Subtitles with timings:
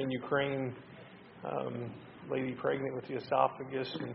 [0.00, 0.74] in Ukraine,
[1.44, 1.90] um,
[2.30, 4.14] lady pregnant with the esophagus, and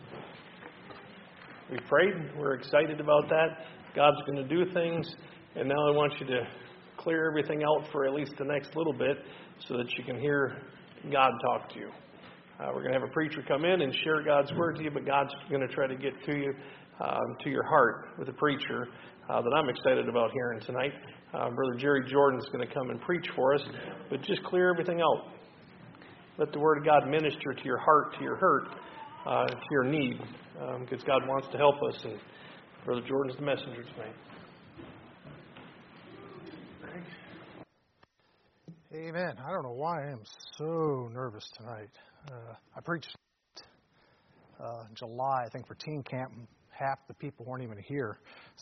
[1.72, 2.14] we prayed.
[2.38, 3.66] We're excited about that.
[3.96, 5.16] God's going to do things,
[5.56, 6.48] and now I want you to
[6.98, 9.18] clear everything out for at least the next little bit,
[9.68, 10.58] so that you can hear
[11.12, 11.90] God talk to you.
[12.60, 14.92] Uh, we're going to have a preacher come in and share God's word to you,
[14.92, 16.54] but God's going to try to get to you,
[17.00, 18.88] um, to your heart with a preacher
[19.30, 20.94] uh, that I'm excited about hearing tonight.
[21.34, 23.62] Uh, Brother Jerry Jordan is going to come and preach for us,
[24.10, 25.32] but just clear everything out.
[26.42, 28.66] Let the Word of God minister to your heart, to your hurt,
[29.28, 30.20] uh, to your need,
[30.80, 32.04] because um, God wants to help us.
[32.04, 32.20] And
[32.84, 34.16] Brother Jordan's the messenger tonight.
[38.92, 39.36] Amen.
[39.38, 40.22] I don't know why I am
[40.58, 41.92] so nervous tonight.
[42.32, 43.16] Uh, I preached
[44.60, 46.32] uh, July, I think, for teen camp.
[46.36, 48.18] And half the people weren't even here,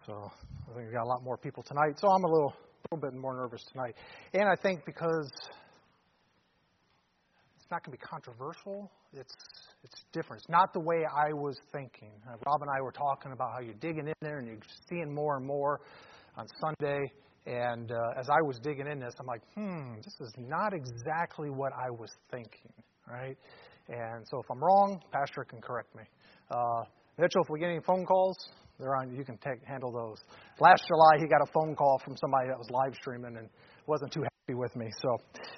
[0.05, 0.29] so
[0.69, 1.97] I think we got a lot more people tonight.
[1.97, 2.53] So I'm a little,
[2.91, 3.95] little bit more nervous tonight,
[4.33, 5.31] and I think because
[7.69, 8.89] it's not going to be controversial.
[9.13, 9.31] It's
[9.83, 10.41] it's different.
[10.41, 12.09] It's not the way I was thinking.
[12.27, 14.57] Uh, Rob and I were talking about how you're digging in there and you're
[14.89, 15.79] seeing more and more
[16.35, 17.11] on Sunday.
[17.45, 21.51] And uh, as I was digging in this, I'm like, hmm, this is not exactly
[21.51, 22.73] what I was thinking,
[23.07, 23.37] right?
[23.87, 26.03] And so if I'm wrong, Pastor can correct me.
[26.49, 26.85] Uh,
[27.19, 28.35] Mitchell, if we get any phone calls,
[28.79, 29.15] they're on.
[29.15, 30.17] You can take, handle those.
[30.59, 33.47] Last July, he got a phone call from somebody that was live streaming and
[33.85, 34.87] wasn't too happy with me.
[35.01, 35.17] So,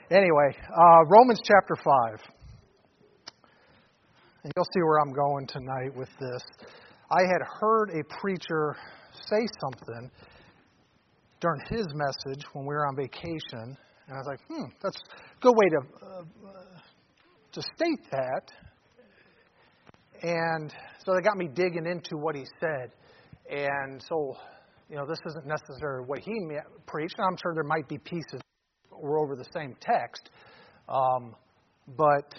[0.09, 2.20] anyway, uh, Romans chapter five.
[4.44, 6.42] And you'll see where I'm going tonight with this.
[7.11, 8.75] I had heard a preacher
[9.14, 10.09] say something
[11.39, 15.42] during his message when we were on vacation, and I was like, hmm, that's a
[15.42, 16.23] good way to uh,
[17.53, 18.52] to state that.
[20.23, 20.73] And
[21.05, 22.92] so they got me digging into what he said.
[23.50, 24.36] And so,
[24.89, 26.33] you know, this isn't necessarily what he
[26.86, 27.16] preached.
[27.20, 28.42] I'm sure there might be pieces
[29.02, 30.30] were over the same text.
[30.88, 31.36] Um,
[31.98, 32.34] but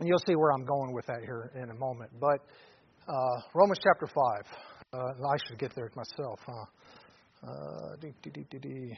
[0.00, 2.10] you'll see where I'm going with that here in a moment.
[2.20, 2.40] But
[3.08, 4.14] uh, Romans chapter 5.
[4.92, 6.64] Uh, I should get there myself, huh?
[7.46, 8.96] Uh, dee, dee, dee,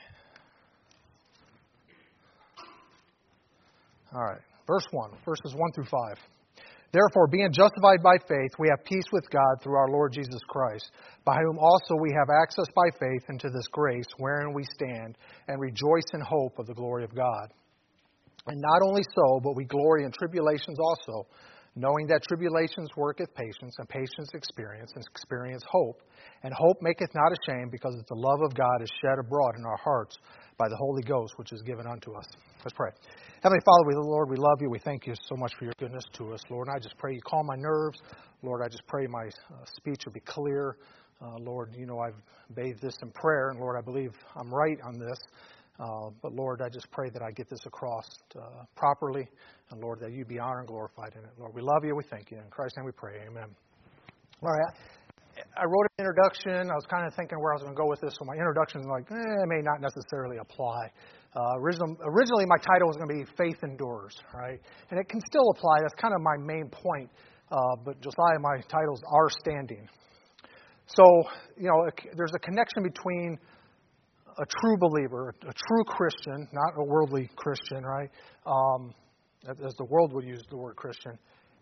[4.15, 4.41] All right.
[4.67, 6.19] Verse 1, verses 1 through 5.
[6.93, 10.91] Therefore, being justified by faith, we have peace with God through our Lord Jesus Christ,
[11.25, 15.61] by whom also we have access by faith into this grace wherein we stand, and
[15.61, 17.53] rejoice in hope of the glory of God.
[18.47, 21.27] And not only so, but we glory in tribulations also,
[21.75, 26.01] knowing that tribulations worketh patience, and patience experience, and experience hope.
[26.43, 29.77] And hope maketh not ashamed, because the love of God is shed abroad in our
[29.77, 30.17] hearts
[30.57, 32.27] by the Holy Ghost, which is given unto us.
[32.65, 32.91] Let's pray.
[33.43, 34.71] Heavenly Father, we, Lord, we love you.
[34.71, 36.69] We thank you so much for your goodness to us, Lord.
[36.69, 37.99] And I just pray you calm my nerves.
[38.43, 40.79] Lord, I just pray my uh, speech will be clear.
[41.21, 42.17] Uh, Lord, you know I've
[42.55, 45.19] bathed this in prayer, and Lord, I believe I'm right on this.
[45.79, 49.29] Uh, but Lord, I just pray that I get this across uh, properly,
[49.71, 51.31] and Lord, that you be honored and glorified in it.
[51.39, 51.95] Lord, we love you.
[51.95, 52.39] We thank you.
[52.39, 53.21] In Christ's name we pray.
[53.29, 53.55] Amen.
[54.43, 54.75] All right.
[55.57, 56.71] I wrote an introduction.
[56.71, 58.35] I was kind of thinking where I was going to go with this, so my
[58.35, 60.89] introduction is like, eh, it may not necessarily apply.
[61.37, 64.59] Uh, original, originally, my title was going to be Faith Endures, right?
[64.91, 65.83] And it can still apply.
[65.83, 67.11] That's kind of my main point.
[67.53, 69.87] Uh, but Josiah, my titles are standing.
[70.87, 71.05] So,
[71.59, 71.85] you know,
[72.17, 73.37] there's a connection between
[74.39, 78.09] a true believer, a true Christian, not a worldly Christian, right?
[78.47, 78.95] Um,
[79.47, 81.19] as the world would use the word Christian,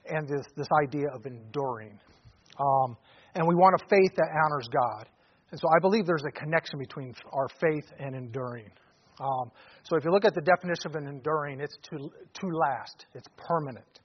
[0.06, 1.98] and this, this idea of enduring.
[2.60, 2.96] Um,
[3.34, 5.08] and we want a faith that honors God.
[5.50, 8.70] And so I believe there's a connection between our faith and enduring.
[9.20, 9.50] Um,
[9.84, 13.28] so if you look at the definition of an enduring, it's to, to last, it's
[13.36, 14.00] permanent.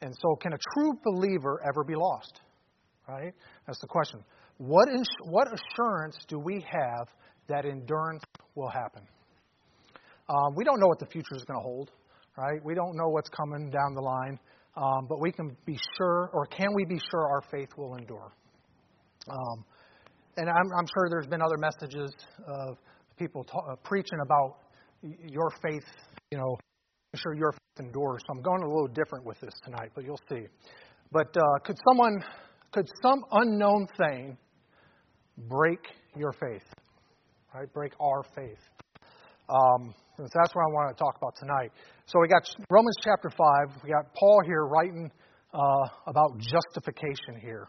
[0.00, 2.40] And so, can a true believer ever be lost?
[3.08, 3.32] Right?
[3.66, 4.22] That's the question.
[4.58, 7.08] What, ins- what assurance do we have
[7.48, 8.22] that endurance
[8.54, 9.02] will happen?
[10.28, 11.90] Um, we don't know what the future is going to hold,
[12.36, 12.62] right?
[12.62, 14.38] We don't know what's coming down the line,
[14.76, 18.30] um, but we can be sure, or can we be sure our faith will endure?
[19.30, 19.64] Um,
[20.36, 22.14] and I'm, I'm, sure there's been other messages
[22.46, 22.78] of
[23.18, 24.58] people uh, preaching about
[25.02, 25.84] your faith,
[26.30, 26.56] you know,
[27.12, 28.22] I'm sure your faith endures.
[28.26, 30.46] So I'm going a little different with this tonight, but you'll see.
[31.10, 32.22] But uh, could someone,
[32.72, 34.36] could some unknown thing
[35.48, 35.80] break
[36.16, 36.64] your faith?
[37.54, 37.72] Right?
[37.72, 38.58] Break our faith.
[39.48, 41.72] Um, so that's what I want to talk about tonight.
[42.06, 43.82] So we got Romans chapter 5.
[43.82, 45.10] We got Paul here writing
[45.54, 47.68] uh, about justification here.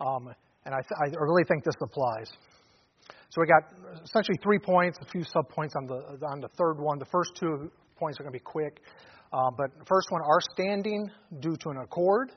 [0.00, 0.28] Um,
[0.66, 2.28] and I, th- I really think this applies.
[3.30, 3.62] So we got
[4.04, 6.98] essentially three points, a few subpoints on the on the third one.
[6.98, 8.80] The first two points are going to be quick,
[9.32, 12.32] uh, but first one: our standing due to an accord.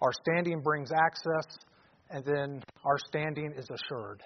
[0.00, 1.58] Our standing brings access,
[2.10, 4.22] and then our standing is assured.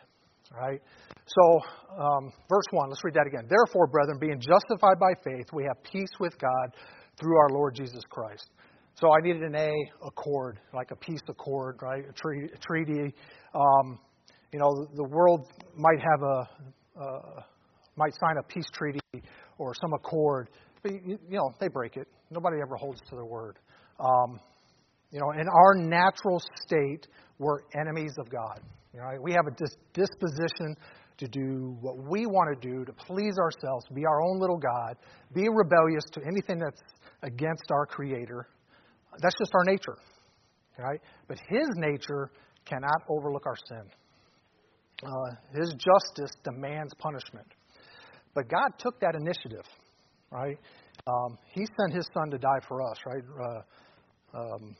[0.54, 0.82] Right?
[1.24, 1.60] So,
[1.98, 3.48] um, verse 1, let's read that again.
[3.48, 6.76] Therefore, brethren, being justified by faith, we have peace with God
[7.18, 8.50] through our Lord Jesus Christ.
[9.00, 9.72] So I needed an A
[10.04, 12.04] accord, like a peace accord, right?
[12.06, 13.14] A treaty.
[13.54, 13.98] Um,
[14.52, 16.48] you know, the world might have a,
[17.00, 17.42] uh,
[17.96, 19.00] might sign a peace treaty
[19.58, 20.48] or some accord,
[20.82, 22.06] but you, you know they break it.
[22.30, 23.58] Nobody ever holds to their word.
[23.98, 24.40] Um,
[25.10, 27.06] you know, in our natural state,
[27.38, 28.60] we're enemies of God.
[28.94, 30.76] You know, we have a dis- disposition
[31.18, 34.96] to do what we want to do, to please ourselves, be our own little God,
[35.34, 36.80] be rebellious to anything that's
[37.22, 38.48] against our Creator.
[39.20, 39.96] That's just our nature.
[40.78, 41.00] Right?
[41.28, 42.30] But His nature
[42.64, 43.90] cannot overlook our sin.
[45.02, 47.46] Uh, his justice demands punishment.
[48.34, 49.66] But God took that initiative,
[50.30, 50.58] right?
[51.06, 53.22] Um, he sent His Son to die for us, right?
[53.42, 54.76] Uh, um,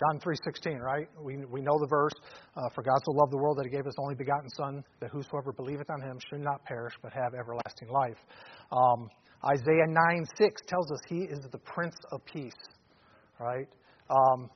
[0.00, 1.08] John 3:16, right?
[1.20, 2.14] We, we know the verse,
[2.56, 5.10] uh, for God so loved the world that he gave his only begotten son that
[5.10, 8.16] whosoever believeth on him should not perish but have everlasting life.
[8.72, 9.10] Um,
[9.44, 12.52] Isaiah 9:6 tells us he is the prince of peace,
[13.38, 13.68] right?
[14.08, 14.48] Um,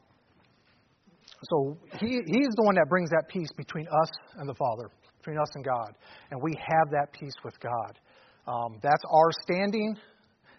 [1.51, 5.39] so he, he's the one that brings that peace between us and the Father, between
[5.39, 5.95] us and God.
[6.31, 7.99] And we have that peace with God.
[8.47, 9.97] Um, that's our standing,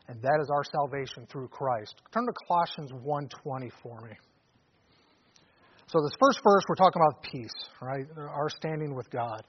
[0.08, 1.96] and that is our salvation through Christ.
[2.14, 4.16] Turn to Colossians 1.20 for me.
[5.88, 8.06] So this first verse, we're talking about peace, right?
[8.18, 9.44] Our standing with God.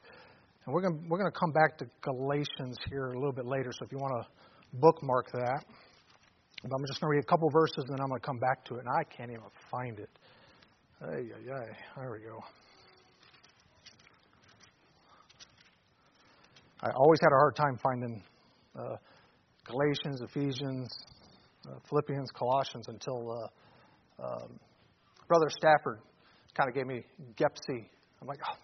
[0.64, 3.72] And we're going we're going to come back to Galatians here a little bit later.
[3.72, 5.64] So if you want to bookmark that,
[6.62, 8.38] but I'm just going to read a couple verses and then I'm going to come
[8.38, 8.80] back to it.
[8.80, 10.10] And I can't even find it.
[11.02, 11.76] Ay, ay, ay.
[11.98, 12.40] There we go.
[16.80, 18.22] I always had a hard time finding
[18.78, 18.96] uh,
[19.66, 20.88] Galatians, Ephesians,
[21.68, 24.58] uh, Philippians, Colossians until uh, um,
[25.28, 26.00] Brother Stafford
[26.56, 27.02] kind of gave me
[27.36, 27.84] Gepsi.
[28.22, 28.56] I'm like, oh,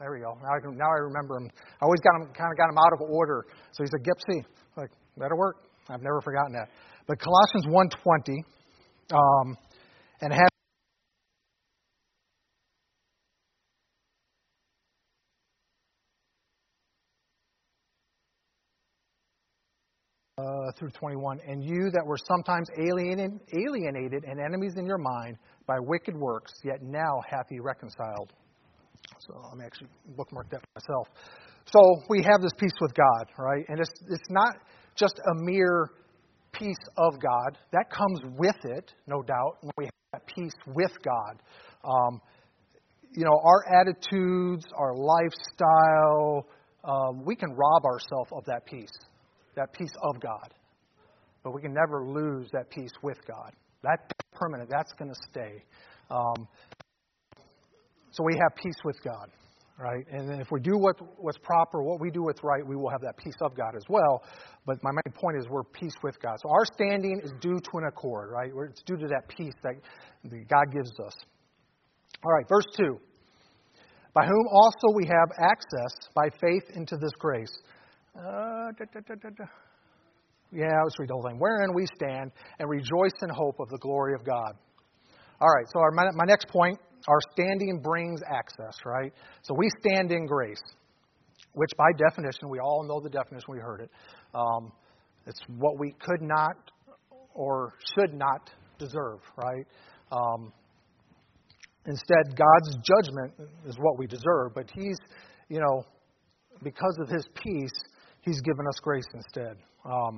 [0.00, 0.32] there we go.
[0.42, 1.50] Now I, can, now I remember him.
[1.80, 3.44] I always got him, kind of got him out of order.
[3.72, 4.40] So he said, Gepsi.
[4.78, 5.56] Like, that'll work.
[5.90, 6.70] I've never forgotten that.
[7.06, 8.32] But Colossians 1.20,
[9.12, 9.56] um,
[10.22, 10.48] and had
[20.38, 25.36] Uh, through 21, and you that were sometimes alienated, and enemies in your mind
[25.66, 28.32] by wicked works, yet now hath he reconciled.
[29.20, 31.08] So I'm actually bookmarked that myself.
[31.66, 33.64] So we have this peace with God, right?
[33.68, 34.54] And it's it's not
[34.94, 35.90] just a mere
[36.52, 37.58] peace of God.
[37.72, 39.58] That comes with it, no doubt.
[39.60, 41.42] When we have that peace with God.
[41.84, 42.20] Um,
[43.12, 46.46] you know, our attitudes, our lifestyle,
[46.84, 48.92] um, we can rob ourselves of that peace
[49.56, 50.54] that peace of God.
[51.46, 53.52] But we can never lose that peace with God.
[53.80, 54.02] That's
[54.32, 54.68] permanent.
[54.68, 55.62] That's going to stay.
[56.10, 56.48] Um,
[58.10, 59.30] so we have peace with God,
[59.78, 60.04] right?
[60.10, 63.00] And if we do what, what's proper, what we do what's right, we will have
[63.02, 64.24] that peace of God as well.
[64.66, 66.34] But my main point is we're peace with God.
[66.42, 68.50] So our standing is due to an accord, right?
[68.68, 69.74] It's due to that peace that
[70.48, 71.14] God gives us.
[72.24, 72.98] All right, verse 2.
[74.14, 77.56] By whom also we have access by faith into this grace
[78.18, 79.44] uh, da, da, da,
[80.52, 81.38] yeah, let's read the whole thing.
[81.38, 84.52] Wherein we stand and rejoice in hope of the glory of God.
[85.40, 86.78] All right, so our, my, my next point
[87.08, 89.12] our standing brings access, right?
[89.42, 90.62] So we stand in grace,
[91.52, 93.90] which by definition, we all know the definition, we heard it.
[94.34, 94.72] Um,
[95.26, 96.56] it's what we could not
[97.34, 99.66] or should not deserve, right?
[100.10, 100.52] Um,
[101.86, 103.34] instead, God's judgment
[103.66, 104.96] is what we deserve, but He's,
[105.48, 105.84] you know,
[106.62, 107.78] because of His peace,
[108.22, 109.56] He's given us grace instead.
[109.84, 110.16] Um,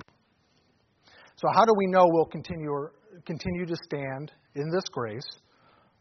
[1.39, 2.89] so, how do we know we'll continue
[3.25, 5.27] continue to stand in this grace,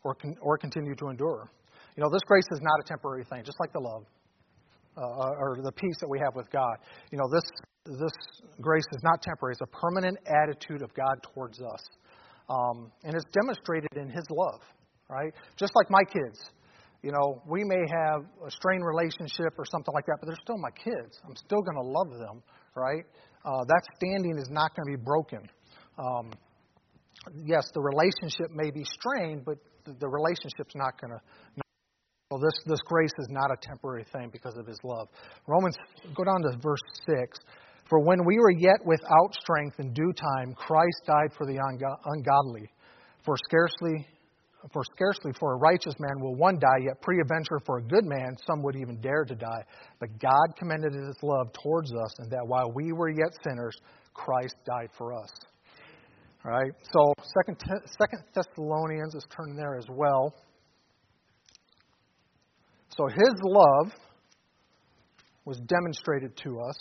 [0.03, 1.53] or con, or continue to endure?
[1.97, 4.03] You know, this grace is not a temporary thing, just like the love
[4.97, 6.79] uh, or the peace that we have with God.
[7.13, 7.45] You know, this
[7.87, 8.11] this
[8.61, 11.83] grace is not temporary; it's a permanent attitude of God towards us,
[12.51, 14.61] um, and it's demonstrated in His love.
[15.09, 16.51] Right, just like my kids.
[17.03, 20.59] You know, we may have a strained relationship or something like that, but they're still
[20.59, 21.21] my kids.
[21.25, 22.43] I'm still going to love them,
[22.75, 23.07] right?
[23.49, 25.41] Uh, that standing is not going to be broken.
[25.97, 26.31] Um,
[27.47, 31.21] yes, the relationship may be strained, but the, the relationship's not going to.
[32.31, 35.09] Well, this this grace is not a temporary thing because of His love.
[35.47, 35.77] Romans,
[36.15, 37.39] go down to verse six.
[37.89, 41.57] For when we were yet without strength in due time, Christ died for the
[42.05, 42.69] ungodly.
[43.25, 44.07] For scarcely
[44.73, 48.37] for scarcely for a righteous man will one die, yet peradventure for a good man
[48.47, 49.63] some would even dare to die.
[50.01, 53.77] But God commended his love towards us, and that while we were yet sinners,
[54.15, 55.31] Christ died for us.
[56.45, 56.73] All right.
[56.93, 57.59] So Second
[57.99, 60.35] Second Thessalonians is turned there as well.
[62.97, 63.93] So His love
[65.45, 66.77] was demonstrated to us,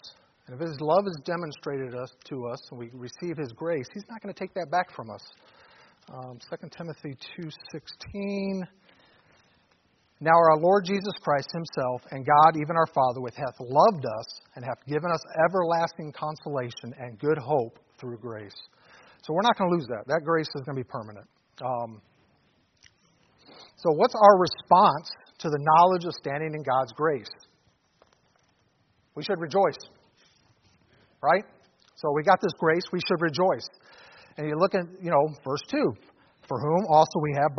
[0.47, 4.05] and if His love is demonstrated us, to us and we receive His grace, He's
[4.09, 5.21] not going to take that back from us.
[6.13, 8.61] Um, 2 Timothy 2.16
[10.21, 14.27] Now our Lord Jesus Christ himself and God, even our Father, which hath loved us
[14.55, 18.55] and hath given us everlasting consolation and good hope through grace.
[19.23, 20.07] So we're not going to lose that.
[20.07, 21.27] That grace is going to be permanent.
[21.61, 22.01] Um,
[23.75, 27.27] so what's our response to the knowledge of standing in God's grace?
[29.13, 29.77] We should rejoice.
[31.21, 31.43] Right?
[31.95, 33.67] So we got this grace, we should rejoice.
[34.37, 35.93] And you look at, you know, verse 2
[36.47, 37.51] For whom also we have,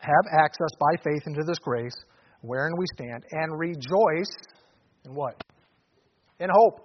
[0.00, 1.96] have access by faith into this grace,
[2.42, 4.34] wherein we stand, and rejoice
[5.04, 5.42] in what?
[6.38, 6.80] In hope.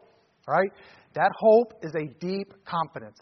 [0.47, 0.71] Right?
[1.15, 3.17] That hope is a deep confidence.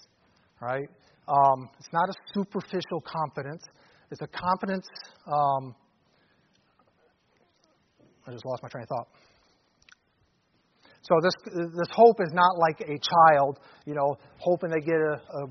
[0.61, 0.87] Right?
[1.27, 3.63] Um, it's not a superficial confidence.
[4.11, 4.85] It's a confidence.
[5.27, 5.75] Um,
[8.27, 9.07] I just lost my train of thought.
[11.03, 15.13] So this this hope is not like a child, you know, hoping they get a,
[15.13, 15.47] a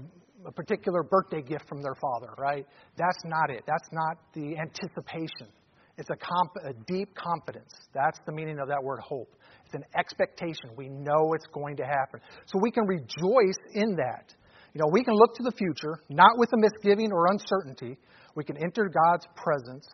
[0.47, 2.67] a particular birthday gift from their father, right?
[2.97, 3.65] That's not it.
[3.67, 5.53] That's not the anticipation.
[5.99, 7.73] It's a, comp- a deep confidence.
[7.93, 9.35] That's the meaning of that word hope.
[9.67, 10.71] It's an expectation.
[10.77, 12.21] We know it's going to happen.
[12.47, 14.35] So we can rejoice in that.
[14.73, 17.99] You know, we can look to the future, not with a misgiving or uncertainty.
[18.35, 19.87] We can enter God's presence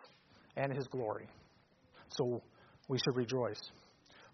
[0.55, 1.27] and His glory.
[2.09, 2.41] So
[2.87, 3.59] we should rejoice.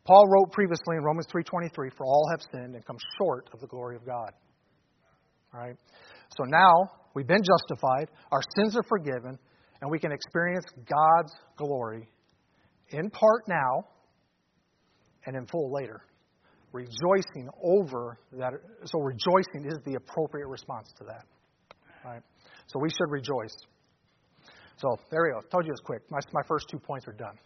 [0.06, 3.68] Paul wrote previously in Romans 3:23, "For all have sinned and come short of the
[3.68, 4.34] glory of God."
[5.54, 5.76] Right?
[6.38, 6.74] So now
[7.14, 9.38] we've been justified, our sins are forgiven,
[9.82, 12.08] and we can experience God's glory
[12.90, 13.86] in part now
[15.26, 16.02] and in full later.
[16.72, 18.54] Rejoicing over that.
[18.86, 21.26] So rejoicing is the appropriate response to that.
[22.04, 22.22] Right?
[22.68, 23.56] So we should rejoice.
[24.78, 25.48] So there we go.
[25.50, 26.02] Told you it was quick.
[26.10, 27.38] My, my first two points are done.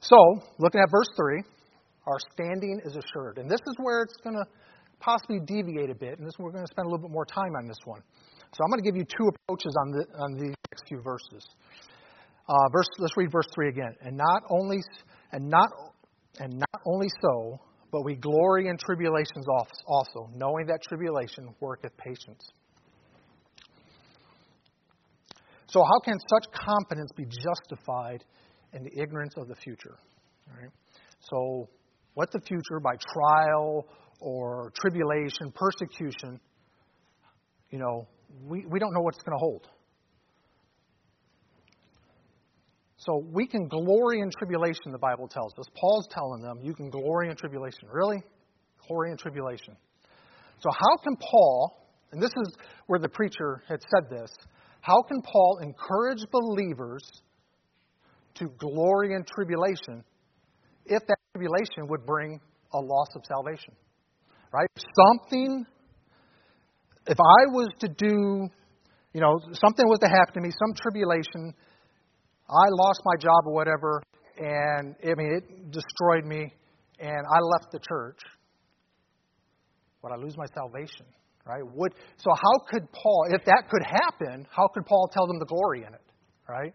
[0.00, 0.16] So,
[0.58, 1.42] looking at verse 3,
[2.06, 3.38] our standing is assured.
[3.38, 4.44] And this is where it's going to
[5.00, 7.56] possibly deviate a bit, and this we're going to spend a little bit more time
[7.56, 8.02] on this one.
[8.52, 11.44] So I'm going to give you two approaches on the on these next few verses.
[12.48, 13.94] Uh, verse, let's read verse three again.
[14.02, 14.78] And not only
[15.32, 15.68] and not
[16.38, 17.60] and not only so,
[17.92, 19.46] but we glory in tribulations
[19.86, 22.44] also, knowing that tribulation worketh patience.
[25.66, 28.24] So how can such confidence be justified
[28.72, 29.96] in the ignorance of the future?
[30.48, 30.70] Right.
[31.20, 31.68] So
[32.14, 33.86] what the future by trial
[34.20, 36.40] or tribulation, persecution,
[37.70, 38.06] you know,
[38.44, 39.66] we, we don't know what's going to hold.
[42.96, 45.64] So we can glory in tribulation, the Bible tells us.
[45.74, 47.88] Paul's telling them, you can glory in tribulation.
[47.90, 48.22] Really?
[48.86, 49.74] Glory in tribulation.
[50.58, 52.54] So, how can Paul, and this is
[52.86, 54.30] where the preacher had said this,
[54.82, 57.02] how can Paul encourage believers
[58.34, 60.04] to glory in tribulation
[60.84, 62.38] if that tribulation would bring
[62.74, 63.74] a loss of salvation?
[64.52, 64.68] Right?
[64.76, 65.64] Something,
[67.06, 68.48] if I was to do,
[69.12, 71.54] you know, something was to happen to me, some tribulation,
[72.48, 74.02] I lost my job or whatever,
[74.38, 76.52] and I mean, it destroyed me,
[76.98, 78.18] and I left the church.
[80.02, 81.06] Would I lose my salvation?
[81.46, 81.62] Right?
[81.64, 82.30] Would so?
[82.34, 85.94] How could Paul, if that could happen, how could Paul tell them the glory in
[85.94, 86.02] it?
[86.48, 86.72] Right?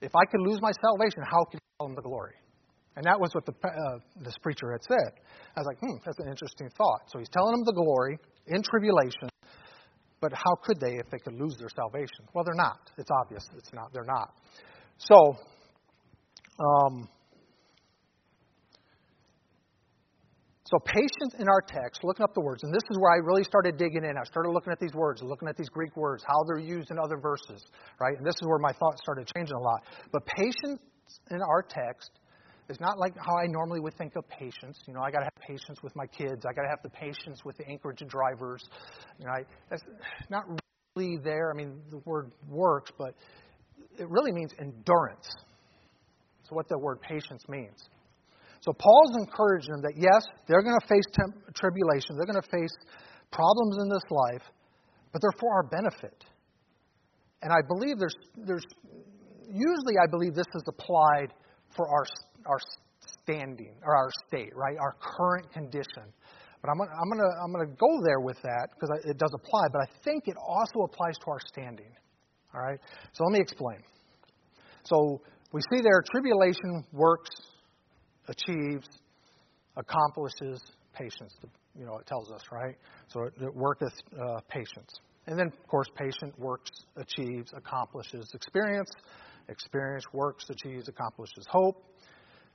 [0.00, 2.34] If I could lose my salvation, how could he tell them the glory?
[2.96, 5.18] And that was what the, uh, this preacher had said.
[5.56, 7.10] I was like, hmm, that's an interesting thought.
[7.10, 9.28] So he's telling them the glory in tribulation,
[10.20, 12.30] but how could they if they could lose their salvation?
[12.32, 12.90] Well, they're not.
[12.96, 13.44] It's obvious.
[13.58, 13.92] It's not.
[13.92, 14.30] They're not.
[14.98, 15.36] So,
[16.60, 17.08] um,
[20.64, 23.42] so patience in our text, looking up the words, and this is where I really
[23.42, 24.16] started digging in.
[24.16, 26.98] I started looking at these words, looking at these Greek words, how they're used in
[26.98, 27.66] other verses,
[28.00, 28.16] right?
[28.16, 29.82] And this is where my thoughts started changing a lot.
[30.12, 30.80] But patience
[31.30, 32.12] in our text
[32.68, 34.78] it's not like how I normally would think of patience.
[34.86, 36.44] You know, I got to have patience with my kids.
[36.48, 38.64] I got to have the patience with the Anchorage drivers.
[39.18, 39.82] You know, I, that's
[40.30, 40.44] not
[40.96, 41.52] really there.
[41.52, 43.14] I mean, the word works, but
[43.98, 45.28] it really means endurance.
[46.40, 47.88] That's what the word patience means.
[48.60, 52.48] So Paul's encouraging them that yes, they're going to face temp- tribulation, they're going to
[52.48, 52.72] face
[53.30, 54.42] problems in this life,
[55.12, 56.24] but they're for our benefit.
[57.42, 58.16] And I believe there's
[58.46, 58.64] there's
[59.44, 61.34] usually I believe this is applied
[61.76, 62.04] for our
[62.46, 62.58] our
[63.22, 64.76] standing or our state, right?
[64.78, 66.12] Our current condition.
[66.60, 69.68] But I'm, I'm going to I'm to go there with that because it does apply,
[69.72, 71.92] but I think it also applies to our standing.
[72.54, 72.78] All right?
[73.12, 73.78] So let me explain.
[74.84, 75.20] So
[75.52, 77.30] we see there tribulation works,
[78.28, 78.88] achieves,
[79.76, 80.60] accomplishes
[80.94, 81.34] patience.
[81.78, 82.76] You know, it tells us, right?
[83.08, 84.94] So it, it worketh uh, patience.
[85.26, 88.90] And then, of course, patient works, achieves, accomplishes experience.
[89.48, 91.82] Experience works, achieves, accomplishes hope.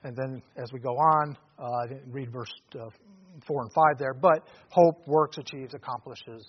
[0.04, 2.90] And then as we go on, uh, I didn't read verse uh,
[3.46, 6.46] 4 and 5 there, but hope works, achieves, accomplishes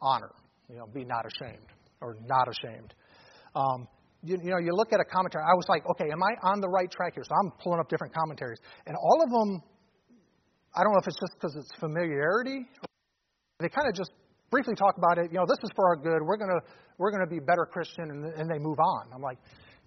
[0.00, 0.30] honor.
[0.68, 1.68] You know, be not ashamed
[2.00, 2.94] or not ashamed.
[3.54, 3.86] Um,
[4.22, 5.44] you, you, know, you look at a commentary.
[5.44, 7.24] I was like, okay, am I on the right track here?
[7.24, 9.62] So I'm pulling up different commentaries, and all of them,
[10.74, 12.64] I don't know if it's just because it's familiarity.
[13.60, 14.10] They kind of just
[14.50, 15.30] briefly talk about it.
[15.30, 16.24] You know, this is for our good.
[16.24, 16.60] We're gonna
[16.96, 19.12] we're gonna be better Christian, and, and they move on.
[19.14, 19.38] I'm like,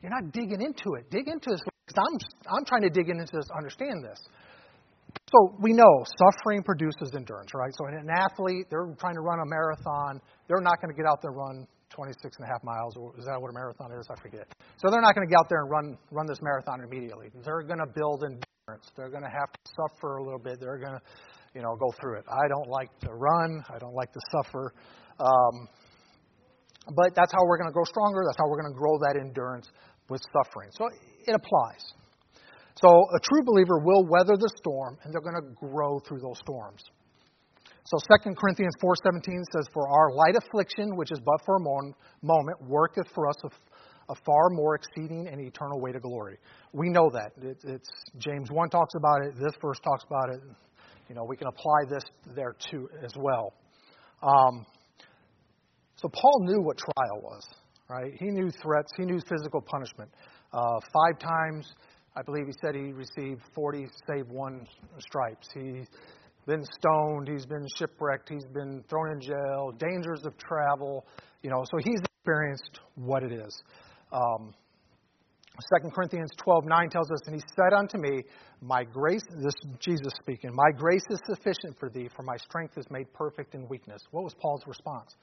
[0.01, 1.09] you're not digging into it.
[1.09, 2.15] Dig into this because I'm
[2.59, 4.19] I'm trying to dig into this, understand this.
[5.31, 7.71] So we know suffering produces endurance, right?
[7.75, 11.21] So an athlete, they're trying to run a marathon, they're not going to get out
[11.21, 12.95] there and run 26 and a half miles.
[13.17, 14.07] Is that what a marathon is?
[14.11, 14.47] I forget.
[14.77, 17.31] So they're not going to get out there and run run this marathon immediately.
[17.43, 18.91] They're going to build endurance.
[18.95, 20.59] They're going to have to suffer a little bit.
[20.59, 21.01] They're going to,
[21.55, 22.25] you know, go through it.
[22.27, 23.63] I don't like to run.
[23.71, 24.73] I don't like to suffer.
[25.19, 25.67] Um,
[26.95, 28.23] but that's how we're going to grow stronger.
[28.23, 29.67] That's how we're going to grow that endurance
[30.09, 30.69] with suffering.
[30.71, 30.87] So
[31.25, 31.83] it applies.
[32.81, 36.37] So a true believer will weather the storm, and they're going to grow through those
[36.39, 36.83] storms.
[37.85, 39.21] So 2 Corinthians 4.17
[39.55, 41.59] says, For our light affliction, which is but for a
[42.21, 46.37] moment, worketh for us a, a far more exceeding and eternal weight of glory.
[46.73, 47.31] We know that.
[47.41, 49.35] It, it's James 1 talks about it.
[49.35, 50.41] This verse talks about it.
[51.07, 52.03] You know, we can apply this
[52.35, 53.53] there too as well.
[54.21, 54.65] Um,
[55.95, 57.43] so Paul knew what trial was,
[57.89, 58.13] right?
[58.19, 58.91] He knew threats.
[58.97, 60.09] He knew physical punishment.
[60.53, 61.73] Uh, five times
[62.17, 64.65] I believe he said he received 40 save one
[64.97, 65.47] stripes.
[65.53, 65.85] He's
[66.47, 71.05] been stoned, he's been shipwrecked, he's been thrown in jail, dangers of travel,
[71.43, 73.61] you know, so he's experienced what it is.
[74.11, 74.53] Um,
[75.83, 78.23] 2 Corinthians 12, 9 tells us, And he said unto me,
[78.61, 82.85] My grace, this Jesus speaking, my grace is sufficient for thee, for my strength is
[82.89, 84.01] made perfect in weakness.
[84.09, 85.15] What was Paul's response?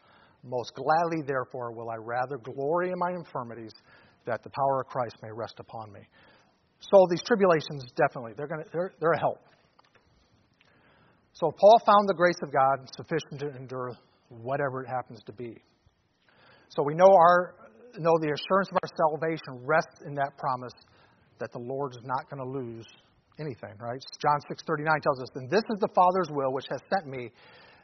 [0.44, 3.72] Most gladly, therefore, will I rather glory in my infirmities,
[4.26, 6.00] that the power of Christ may rest upon me.
[6.80, 9.40] So these tribulations, definitely, they're, gonna, they're, they're a help.
[11.32, 13.92] So Paul found the grace of God sufficient to endure
[14.28, 15.56] whatever it happens to be.
[16.68, 17.54] So we know our
[17.98, 20.74] know the assurance of our salvation rests in that promise
[21.38, 22.86] that the Lord is not going to lose
[23.38, 24.02] anything, right?
[24.18, 27.30] John 6:39 tells us, "And this is the Father's will which has sent me,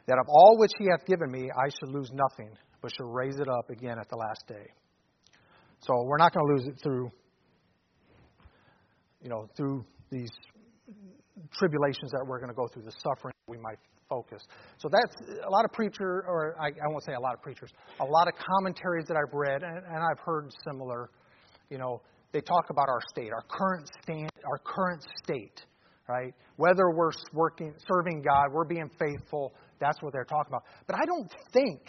[0.07, 3.39] that of all which he hath given me I should lose nothing, but shall raise
[3.39, 4.67] it up again at the last day."
[5.79, 7.09] So we're not going to lose it through
[9.21, 10.31] you know, through these
[11.53, 13.77] tribulations that we're going to go through, the suffering we might
[14.09, 14.41] focus.
[14.77, 17.71] So that's a lot of preachers, or I, I, won't say a lot of preachers,
[17.99, 21.09] a lot of commentaries that I've read, and, and I've heard similar.
[21.69, 22.01] You know,
[22.33, 25.65] they talk about our state, our current stand, our current state,
[26.09, 26.33] right?
[26.57, 29.53] Whether we're working, serving God, we're being faithful.
[29.81, 30.63] That's what they're talking about.
[30.85, 31.81] But I don't think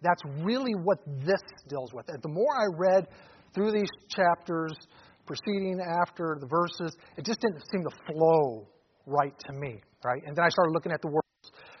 [0.00, 2.06] that's really what this deals with.
[2.06, 3.08] The more I read
[3.54, 4.72] through these chapters,
[5.26, 8.66] proceeding after the verses, it just didn't seem to flow
[9.06, 10.22] right to me, right?
[10.26, 11.26] And then I started looking at the words.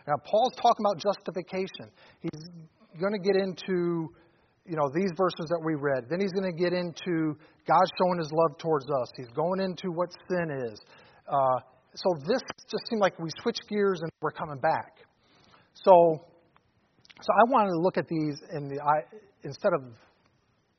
[0.06, 1.90] Now, Paul's talking about justification.
[2.20, 2.42] He's
[3.00, 4.10] going to get into,
[4.66, 6.10] you know, these verses that we read.
[6.10, 9.08] Then he's going to get into God showing his love towards us.
[9.16, 10.80] He's going into what sin is.
[11.28, 11.58] Uh,
[11.94, 14.98] so this just seemed like we switched gears and we're coming back.
[15.84, 16.20] So,
[17.22, 18.80] so I wanted to look at these in the
[19.42, 19.82] instead of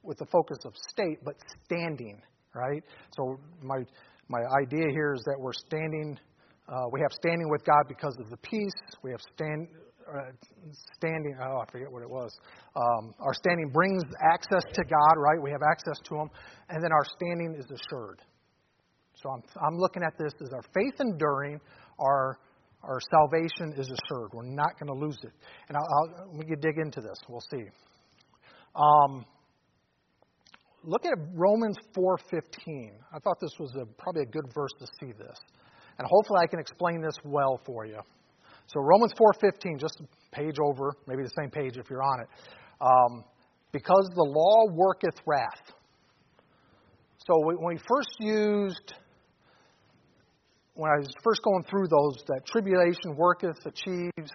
[0.03, 1.35] with the focus of state, but
[1.65, 2.21] standing
[2.53, 2.83] right?
[3.15, 3.79] So my
[4.27, 6.17] my idea here is that we're standing.
[6.67, 8.79] Uh, we have standing with God because of the peace.
[9.03, 9.67] We have stand,
[10.07, 10.31] uh,
[10.95, 11.35] standing.
[11.41, 12.31] Oh, I forget what it was.
[12.75, 15.41] Um, our standing brings access to God, right?
[15.41, 16.29] We have access to Him,
[16.69, 18.21] and then our standing is assured.
[19.21, 21.59] So I'm I'm looking at this as our faith enduring,
[21.99, 22.39] our
[22.83, 24.31] our salvation is assured.
[24.33, 25.31] We're not going to lose it.
[25.69, 27.17] And I'll, I'll, dig into this.
[27.29, 27.65] We'll see.
[28.75, 29.25] Um,
[30.83, 32.91] look at Romans 4:15.
[33.13, 35.37] I thought this was a, probably a good verse to see this,
[35.99, 37.99] and hopefully I can explain this well for you.
[38.67, 42.27] So Romans 4:15, just a page over, maybe the same page if you're on it.
[42.79, 43.23] Um,
[43.71, 45.73] because the law worketh wrath.
[47.27, 48.93] So when we first used,
[50.73, 54.31] when I was first going through those, that tribulation worketh, achieves,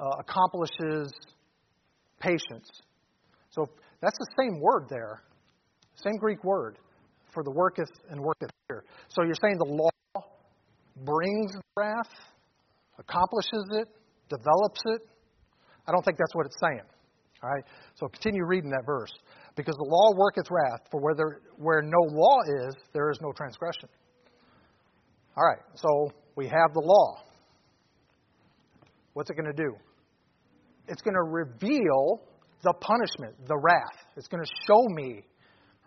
[0.00, 1.12] uh, accomplishes
[2.20, 2.68] patience.
[3.50, 3.68] So
[4.00, 5.22] that's the same word there.
[5.96, 6.78] Same Greek word
[7.32, 8.84] for the worketh and worketh here.
[9.08, 10.22] So you're saying the law
[11.04, 12.10] brings wrath,
[12.98, 13.88] accomplishes it,
[14.28, 15.02] develops it?
[15.86, 16.86] I don't think that's what it's saying.
[17.42, 17.64] All right?
[17.94, 19.12] So continue reading that verse.
[19.56, 23.32] Because the law worketh wrath, for where, there, where no law is, there is no
[23.32, 23.88] transgression.
[25.38, 27.22] All right, so we have the law.
[29.12, 29.72] What's it going to do?
[30.88, 32.22] It's going to reveal
[32.64, 34.06] the punishment, the wrath.
[34.16, 35.22] It's going to show me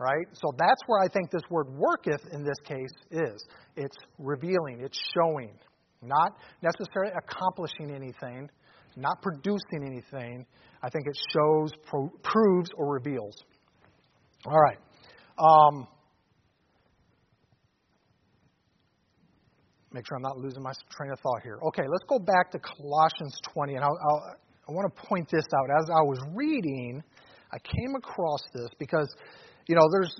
[0.01, 0.25] Right?
[0.33, 3.45] So that's where I think this word worketh in this case is.
[3.75, 5.51] It's revealing, it's showing,
[6.01, 6.31] not
[6.63, 8.49] necessarily accomplishing anything,
[8.95, 10.43] not producing anything.
[10.81, 13.35] I think it shows, pro- proves, or reveals.
[14.47, 14.79] All right.
[15.37, 15.87] Um,
[19.93, 21.59] make sure I'm not losing my train of thought here.
[21.67, 24.35] Okay, let's go back to Colossians 20, and I'll, I'll,
[24.69, 25.69] i want to point this out.
[25.81, 27.03] As I was reading,
[27.51, 29.13] I came across this because,
[29.67, 30.15] you know, there's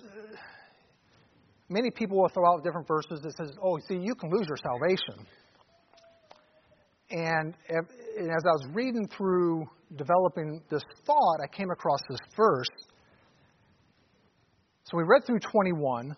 [1.69, 4.57] many people will throw out different verses that says, "Oh, see, you can lose your
[4.57, 5.25] salvation."
[7.11, 9.65] And, and as I was reading through
[9.97, 12.67] developing this thought, I came across this verse.
[14.85, 16.15] So we read through 21.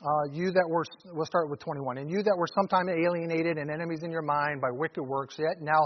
[0.00, 1.98] Uh, you that were, we'll start with 21.
[1.98, 5.60] And you that were sometime alienated and enemies in your mind by wicked works, yet
[5.60, 5.82] now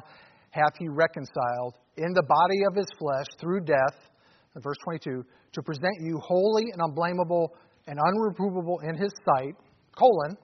[0.51, 3.96] hath he reconciled in the body of his flesh through death,
[4.57, 7.55] verse 22, to present you holy and unblameable
[7.87, 9.55] and unreprovable in his sight,
[9.96, 10.37] colon,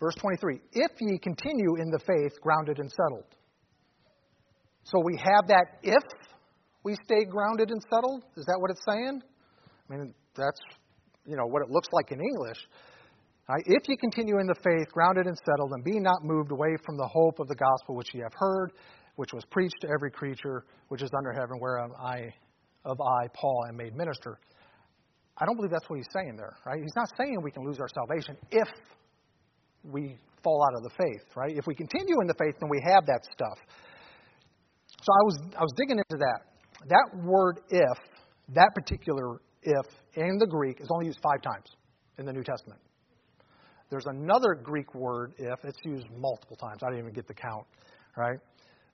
[0.00, 3.36] verse 23, if ye continue in the faith, grounded and settled.
[4.84, 6.02] So we have that if
[6.84, 8.24] we stay grounded and settled.
[8.36, 9.22] Is that what it's saying?
[9.88, 10.58] I mean, that's
[11.26, 12.58] you know what it looks like in English.
[13.48, 13.62] Right?
[13.66, 16.96] If you continue in the faith, grounded and settled, and be not moved away from
[16.96, 18.72] the hope of the gospel which ye have heard,
[19.16, 22.32] which was preached to every creature which is under heaven, whereof I,
[22.84, 24.38] of I, Paul, am made minister.
[25.38, 26.80] I don't believe that's what he's saying there, right?
[26.80, 28.68] He's not saying we can lose our salvation if
[29.82, 31.56] we fall out of the faith, right?
[31.56, 33.58] If we continue in the faith, then we have that stuff.
[35.02, 36.40] So I was I was digging into that.
[36.88, 37.98] That word if,
[38.54, 41.66] that particular if in the Greek is only used five times
[42.18, 42.80] in the New Testament.
[43.90, 46.80] There's another Greek word if, it's used multiple times.
[46.82, 47.66] I didn't even get the count,
[48.16, 48.38] right?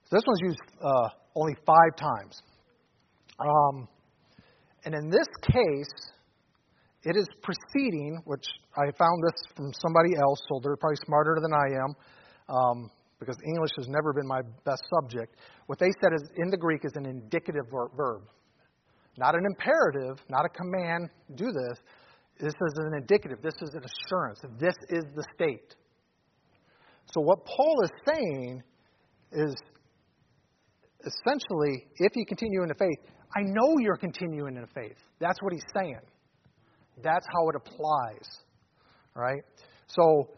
[0.09, 2.41] So this one's used uh, only five times.
[3.39, 3.87] Um,
[4.83, 6.11] and in this case,
[7.03, 11.53] it is preceding, which I found this from somebody else, so they're probably smarter than
[11.53, 11.95] I am,
[12.53, 15.35] um, because English has never been my best subject.
[15.67, 18.23] What they said is in the Greek is an indicative verb.
[19.17, 21.79] Not an imperative, not a command, do this.
[22.39, 23.39] This is an indicative.
[23.41, 24.39] This is an assurance.
[24.59, 25.75] This is the state.
[27.13, 28.63] So, what Paul is saying
[29.33, 29.55] is
[31.01, 32.99] essentially, if you continue in the faith,
[33.35, 34.97] I know you're continuing in the faith.
[35.19, 35.99] That's what he's saying.
[37.03, 38.27] That's how it applies.
[39.15, 39.41] Right?
[39.87, 40.29] So,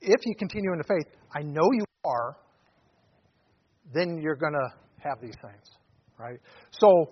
[0.00, 2.36] if you continue in the faith, I know you are,
[3.92, 4.68] then you're going to
[5.02, 5.70] have these things.
[6.18, 6.38] Right?
[6.70, 7.10] So,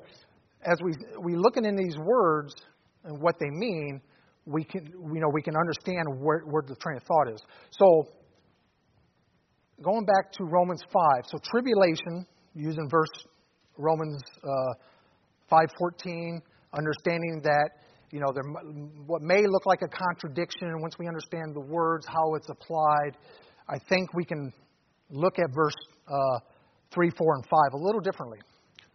[0.65, 2.55] as we we looking in these words
[3.05, 4.01] and what they mean,
[4.47, 7.43] we can you know we can understand where, where the train of thought is.
[7.71, 8.09] So
[9.83, 13.11] going back to Romans five, so tribulation, using verse
[13.77, 14.75] Romans uh,
[15.51, 16.41] five fourteen,
[16.77, 17.71] understanding that
[18.11, 18.45] you know there
[19.07, 23.17] what may look like a contradiction once we understand the words how it's applied.
[23.69, 24.53] I think we can
[25.11, 25.75] look at verse
[26.09, 26.39] uh,
[26.93, 28.39] three, four, and five a little differently.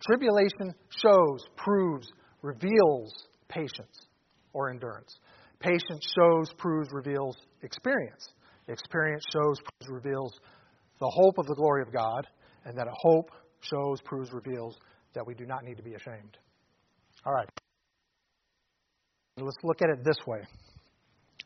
[0.06, 2.08] Tribulation shows, proves,
[2.42, 3.14] reveals
[3.50, 4.08] patience
[4.54, 5.20] or endurance.
[5.60, 8.30] Patience shows, proves, reveals experience.
[8.68, 10.34] Experience shows, proves, reveals
[11.00, 12.28] the hope of the glory of God,
[12.66, 13.32] and that a hope
[13.62, 14.78] shows, proves, reveals
[15.14, 16.38] that we do not need to be ashamed.
[17.26, 17.48] All right.
[19.38, 20.40] Let's look at it this way.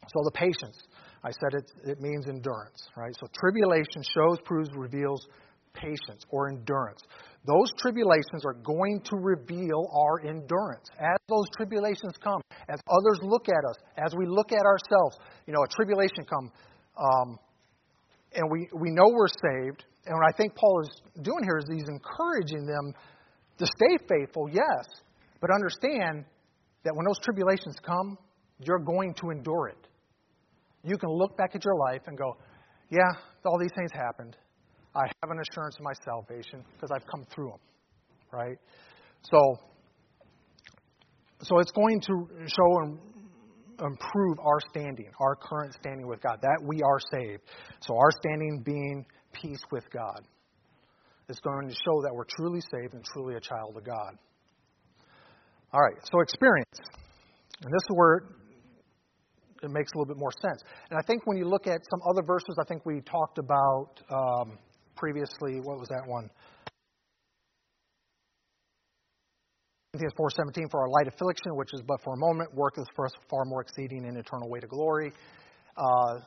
[0.07, 0.81] So the patience,
[1.23, 3.15] I said it, it means endurance, right?
[3.19, 5.27] So tribulation shows, proves, reveals
[5.73, 7.01] patience or endurance.
[7.45, 10.85] Those tribulations are going to reveal our endurance.
[10.99, 15.53] As those tribulations come, as others look at us, as we look at ourselves, you
[15.53, 16.51] know, a tribulation come,
[16.97, 17.39] um,
[18.33, 19.85] and we, we know we're saved.
[20.05, 22.93] And what I think Paul is doing here is he's encouraging them
[23.57, 24.85] to stay faithful, yes,
[25.39, 26.25] but understand
[26.83, 28.17] that when those tribulations come,
[28.59, 29.87] you're going to endure it.
[30.83, 32.37] You can look back at your life and go,
[32.89, 33.09] yeah,
[33.45, 34.35] all these things happened.
[34.93, 37.59] I have an assurance of my salvation because I've come through them,
[38.31, 38.57] right?
[39.23, 39.55] So,
[41.41, 42.99] so it's going to show and
[43.79, 47.41] improve our standing, our current standing with God, that we are saved.
[47.79, 50.21] So our standing being peace with God
[51.29, 54.17] is going to show that we're truly saved and truly a child of God.
[55.73, 56.79] All right, so experience.
[57.63, 58.23] And this is where
[59.63, 60.61] it makes a little bit more sense.
[60.89, 63.89] And I think when you look at some other verses, I think we talked about
[64.09, 64.57] um,
[65.01, 65.59] previously.
[65.59, 66.29] What was that one?
[69.91, 73.11] Corinthians 4:17 for our light affliction, which is but for a moment, worketh for us
[73.29, 75.11] far more exceeding in eternal weight of glory.
[75.75, 76.19] Uh,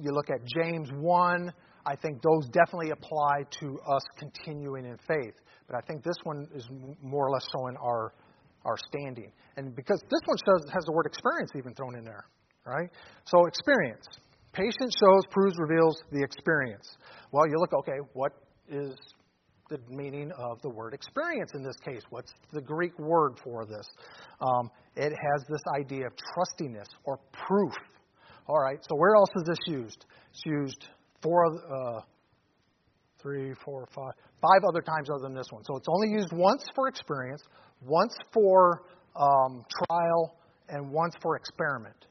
[0.00, 1.52] you look at James 1.
[1.84, 5.34] I think those definitely apply to us continuing in faith.
[5.68, 6.66] But I think this one is
[7.02, 8.14] more or less showing our
[8.64, 9.30] our standing.
[9.56, 12.24] And because this one says, has the word experience even thrown in there,
[12.64, 12.90] right?
[13.26, 14.06] So experience.
[14.56, 16.96] Patience shows, proves, reveals the experience.
[17.30, 18.32] Well, you look, okay, what
[18.70, 18.96] is
[19.68, 22.00] the meaning of the word experience in this case?
[22.08, 23.86] What's the Greek word for this?
[24.40, 27.74] Um, it has this idea of trustiness or proof.
[28.48, 30.06] All right, so where else is this used?
[30.30, 30.88] It's used
[31.20, 32.00] four, uh,
[33.20, 35.64] three, four, five, five other times other than this one.
[35.64, 37.42] So it's only used once for experience,
[37.82, 38.84] once for
[39.16, 40.38] um, trial,
[40.70, 42.06] and once for experiment.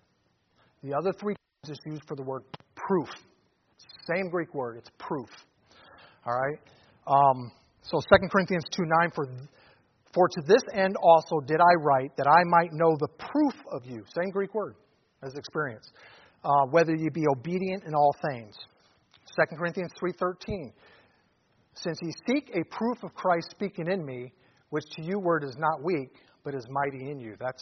[0.83, 1.35] The other three
[1.69, 2.43] is used for the word
[2.75, 3.09] proof.
[4.13, 5.29] Same Greek word, it's proof.
[6.25, 6.59] All right?
[7.07, 7.51] Um,
[7.81, 9.25] so 2 Corinthians 2 9, for,
[10.13, 13.85] for to this end also did I write, that I might know the proof of
[13.85, 14.03] you.
[14.15, 14.75] Same Greek word
[15.23, 15.85] as experience.
[16.43, 18.55] Uh, whether you be obedient in all things.
[19.49, 20.71] 2 Corinthians 3:13
[21.73, 24.31] Since ye seek a proof of Christ speaking in me,
[24.69, 26.09] which to you word is not weak,
[26.43, 27.35] but is mighty in you.
[27.39, 27.61] That's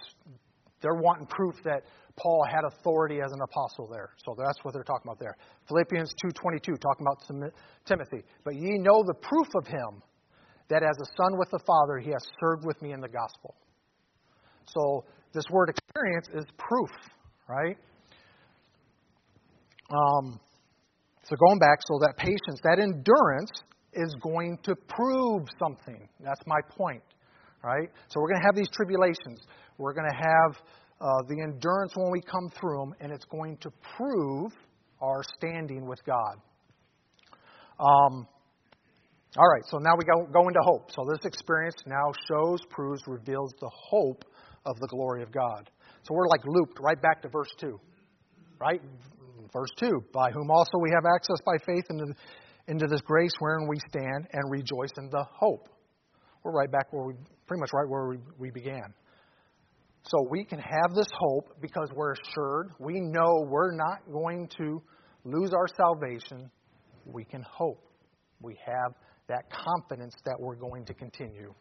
[0.82, 1.84] they're wanting proof that
[2.16, 4.12] Paul had authority as an apostle there.
[4.24, 5.36] So that's what they're talking about there.
[5.68, 7.54] Philippians 2:22 talking about
[7.86, 8.24] Timothy.
[8.44, 10.04] But ye know the proof of him
[10.70, 13.56] that as a son with the Father he has served with me in the gospel.
[14.66, 16.92] So this word experience is proof,
[17.50, 17.78] right?
[19.90, 20.40] Um,
[21.24, 23.52] so going back, so that patience, that endurance
[23.94, 26.08] is going to prove something.
[26.20, 27.04] That's my point,
[27.64, 27.90] right?
[28.08, 29.40] So we're going to have these tribulations.
[29.78, 30.62] We're going to have
[31.04, 34.54] uh, the endurance when we come through them, and it's going to prove
[35.02, 36.38] our standing with God.
[37.78, 38.26] Um,
[39.36, 40.92] all right, so now we go, go into hope.
[40.92, 44.24] So this experience now shows, proves, reveals the hope
[44.66, 45.70] of the glory of God.
[46.04, 47.78] So we're like looped right back to verse 2.
[48.62, 48.82] Right?
[49.52, 52.14] Verse 2 By whom also we have access by faith into,
[52.70, 55.68] into this grace wherein we stand and rejoice in the hope.
[56.44, 57.14] We're right back where we,
[57.46, 58.94] pretty much right where we, we began.
[60.06, 64.82] So we can have this hope because we're assured, we know we're not going to
[65.24, 66.52] lose our salvation.
[67.06, 67.82] We can hope.
[68.42, 68.94] We have
[69.30, 71.54] that confidence that we're going to continue.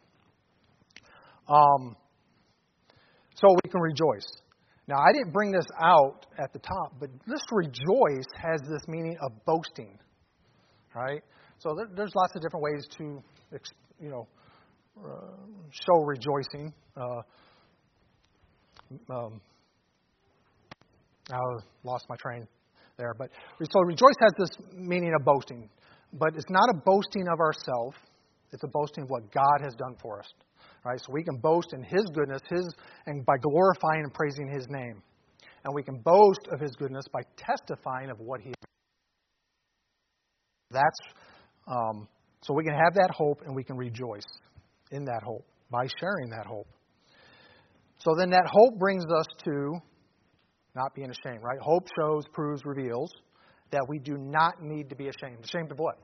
[1.47, 1.95] Um,
[3.35, 4.27] so we can rejoice.
[4.87, 9.15] Now, I didn't bring this out at the top, but this rejoice has this meaning
[9.21, 9.97] of boasting,
[10.93, 11.21] right?
[11.59, 13.23] So there, there's lots of different ways to,
[14.01, 14.27] you know,
[14.99, 15.31] uh,
[15.71, 16.73] show rejoicing.
[16.97, 17.21] Uh,
[19.09, 19.41] um,
[21.31, 21.37] I
[21.83, 22.47] lost my train
[22.97, 23.29] there, but
[23.63, 25.69] so rejoice has this meaning of boasting,
[26.13, 27.97] but it's not a boasting of ourselves;
[28.51, 30.27] it's a boasting of what God has done for us.
[30.85, 30.99] Right?
[30.99, 32.67] So we can boast in His goodness, His
[33.05, 35.01] and by glorifying and praising His name,
[35.63, 38.53] and we can boast of His goodness by testifying of what He.
[40.71, 40.99] That's
[41.67, 42.07] um,
[42.43, 44.27] so we can have that hope and we can rejoice
[44.91, 46.67] in that hope by sharing that hope.
[48.03, 49.79] So then that hope brings us to
[50.75, 51.59] not being ashamed, right?
[51.61, 53.09] Hope shows, proves, reveals
[53.71, 55.43] that we do not need to be ashamed.
[55.43, 55.95] Ashamed of what?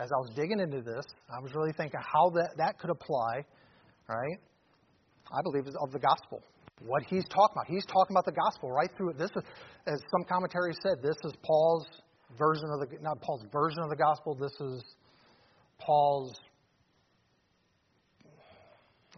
[0.00, 3.44] As I was digging into this, I was really thinking how that, that could apply,
[4.08, 4.38] right?
[5.30, 6.42] I believe is of the gospel.
[6.80, 7.66] What he's talking about.
[7.68, 9.18] He's talking about the gospel right through it.
[9.18, 9.42] This is,
[9.86, 11.86] as some commentaries said, this is Paul's
[12.38, 14.34] version of the not Paul's version of the gospel.
[14.34, 14.82] This is
[15.78, 16.34] Paul's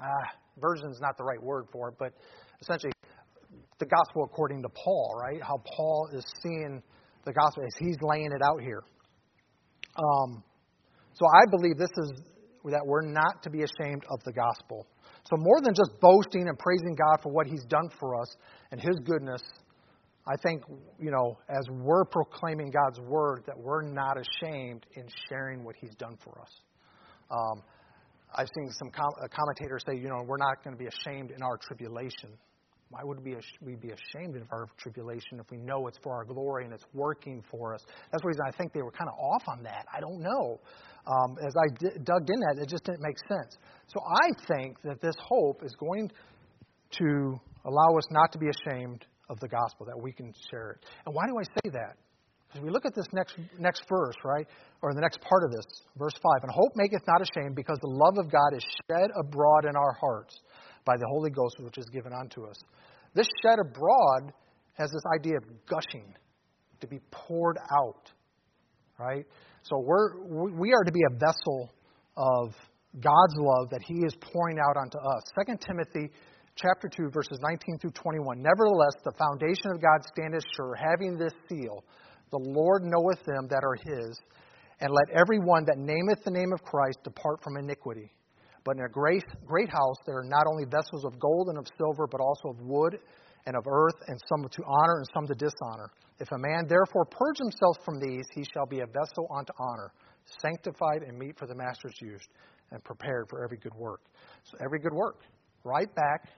[0.02, 2.12] ah, version is not the right word for it, but
[2.61, 2.93] essentially
[3.79, 5.43] the gospel according to Paul, right?
[5.43, 6.83] How Paul is seeing
[7.25, 8.83] the gospel as he's laying it out here.
[9.97, 10.43] Um,
[11.14, 12.12] so I believe this is
[12.64, 14.87] that we're not to be ashamed of the gospel.
[15.25, 18.37] So more than just boasting and praising God for what He's done for us
[18.73, 19.40] and His goodness,
[20.27, 20.62] I think
[20.99, 25.95] you know as we're proclaiming God's word that we're not ashamed in sharing what He's
[25.97, 26.51] done for us.
[27.31, 27.62] Um,
[28.35, 31.42] I've seen some com- commentators say, you know, we're not going to be ashamed in
[31.42, 32.31] our tribulation.
[32.90, 36.64] Why would we be ashamed of our tribulation if we know it's for our glory
[36.64, 37.81] and it's working for us?
[38.12, 39.87] That's the reason I think they were kind of off on that.
[39.92, 40.61] I don't know.
[41.07, 43.57] Um, as I d- dug in that, it just didn't make sense.
[43.88, 46.11] So I think that this hope is going
[46.99, 50.87] to allow us not to be ashamed of the gospel, that we can share it.
[51.07, 51.97] And why do I say that?
[52.55, 54.47] As we look at this next, next verse, right,
[54.81, 55.64] or the next part of this,
[55.97, 59.64] verse 5, and hope maketh not ashamed, because the love of God is shed abroad
[59.69, 60.40] in our hearts
[60.85, 62.57] by the Holy Ghost which is given unto us.
[63.14, 64.33] This shed abroad
[64.75, 66.14] has this idea of gushing,
[66.81, 68.11] to be poured out,
[68.99, 69.25] right?
[69.62, 71.73] So we're, we are to be a vessel
[72.17, 72.55] of
[73.01, 75.23] God's love that He is pouring out onto us.
[75.47, 76.12] 2 Timothy
[76.57, 78.43] chapter 2, verses 19 through 21.
[78.43, 81.83] Nevertheless, the foundation of God standeth sure, having this seal
[82.35, 84.18] the Lord knoweth them that are his,
[84.81, 88.11] and let every one that nameth the name of Christ depart from iniquity.
[88.64, 91.66] But in a great, great house there are not only vessels of gold and of
[91.79, 92.99] silver, but also of wood
[93.47, 95.92] and of earth, and some to honor and some to dishonor.
[96.18, 99.92] If a man therefore purge himself from these, he shall be a vessel unto honor,
[100.40, 102.27] sanctified and meet for the master's use,
[102.73, 104.01] and prepared for every good work.
[104.42, 105.20] So every good work,
[105.62, 106.31] right back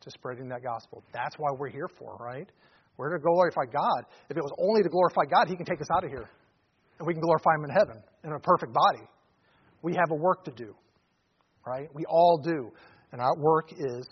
[0.00, 1.02] to spreading that gospel.
[1.12, 2.48] That's why we're here for, right?
[2.96, 4.04] We're to glorify God.
[4.30, 6.30] If it was only to glorify God, He can take us out of here.
[6.98, 9.08] And we can glorify Him in heaven in a perfect body.
[9.82, 10.74] We have a work to do,
[11.66, 11.88] right?
[11.92, 12.70] We all do.
[13.12, 14.06] And our work is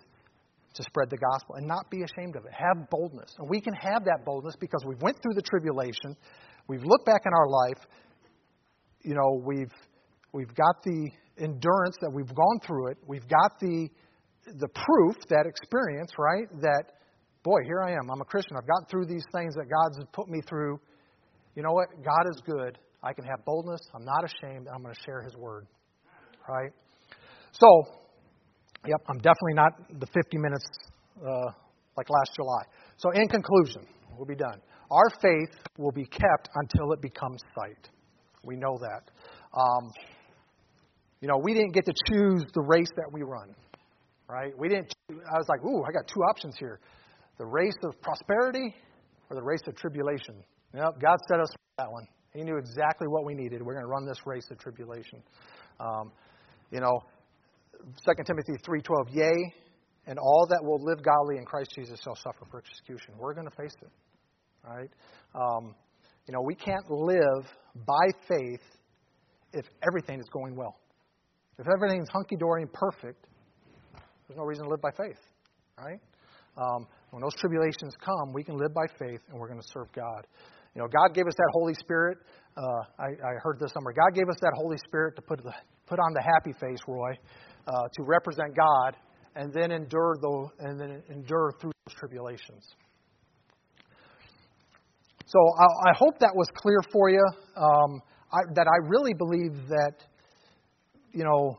[0.74, 2.52] to spread the gospel and not be ashamed of it.
[2.52, 3.34] Have boldness.
[3.38, 6.16] And we can have that boldness because we've went through the tribulation.
[6.68, 7.86] We've looked back in our life.
[9.02, 9.72] You know, we've
[10.32, 12.98] we've got the endurance that we've gone through it.
[13.06, 13.88] We've got the
[14.46, 16.48] the proof, that experience, right?
[16.60, 16.84] That
[17.42, 18.10] boy, here I am.
[18.10, 18.56] I'm a Christian.
[18.56, 20.78] I've gotten through these things that God's put me through.
[21.54, 21.88] You know what?
[22.04, 22.78] God is good.
[23.02, 23.80] I can have boldness.
[23.94, 24.68] I'm not ashamed.
[24.72, 25.66] I'm going to share His word.
[26.48, 26.70] Right?
[27.52, 27.66] So,
[28.86, 30.64] yep, I'm definitely not the 50 minutes
[31.20, 31.50] uh,
[31.96, 32.62] like last July.
[32.96, 34.60] So, in conclusion, we'll be done.
[34.90, 37.88] Our faith will be kept until it becomes sight.
[38.44, 39.10] We know that.
[39.58, 39.90] Um,
[41.20, 43.54] you know, we didn't get to choose the race that we run,
[44.28, 44.52] right?
[44.58, 44.92] We didn't.
[45.10, 46.80] I was like, ooh, I got two options here
[47.42, 48.72] the race of prosperity
[49.28, 50.36] or the race of tribulation?
[50.74, 52.06] Yep, God set us for that one.
[52.32, 53.60] He knew exactly what we needed.
[53.60, 55.20] We're going to run this race of tribulation.
[55.80, 56.12] Um,
[56.70, 57.00] you know,
[58.06, 59.54] 2 Timothy 3.12, Yea,
[60.06, 63.14] and all that will live godly in Christ Jesus shall suffer persecution.
[63.18, 63.90] We're going to face it.
[64.64, 64.90] Right?
[65.34, 65.74] Um,
[66.28, 68.62] you know, we can't live by faith
[69.52, 70.76] if everything is going well.
[71.58, 73.26] If everything's hunky dory and perfect,
[74.28, 75.18] there's no reason to live by faith.
[75.76, 75.98] Right?
[76.56, 79.92] Um, when those tribulations come, we can live by faith and we're going to serve
[79.92, 80.26] God.
[80.74, 82.16] You know, God gave us that Holy Spirit.
[82.56, 82.62] Uh,
[82.98, 83.92] I, I, heard this somewhere.
[83.92, 85.52] God gave us that Holy Spirit to put, the,
[85.86, 87.12] put on the happy face, Roy,
[87.66, 88.96] uh, to represent God,
[89.36, 92.64] and then endure the, and then endure through those tribulations.
[95.26, 97.24] So I, I hope that was clear for you.
[97.56, 98.00] Um,
[98.32, 99.96] I, that I really believe that,
[101.12, 101.58] you know,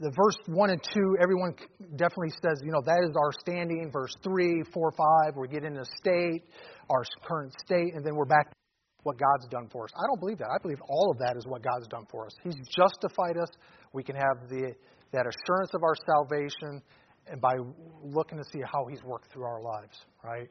[0.00, 1.54] the verse 1 and 2, everyone
[1.96, 3.90] definitely says, you know, that is our standing.
[3.92, 4.92] Verse 3, 4,
[5.26, 6.42] 5, we get into state,
[6.90, 8.56] our current state, and then we're back to
[9.04, 9.90] what God's done for us.
[9.96, 10.48] I don't believe that.
[10.50, 12.32] I believe all of that is what God's done for us.
[12.42, 13.48] He's justified us.
[13.92, 14.74] We can have the,
[15.12, 16.82] that assurance of our salvation
[17.26, 17.54] and by
[18.02, 20.48] looking to see how He's worked through our lives, right?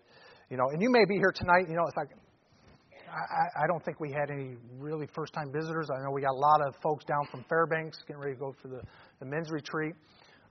[0.49, 2.09] You know, and you may be here tonight, you know, it's like,
[3.13, 5.87] I, I don't think we had any really first time visitors.
[5.93, 8.55] I know we got a lot of folks down from Fairbanks getting ready to go
[8.61, 8.81] for the,
[9.19, 9.93] the men's retreat.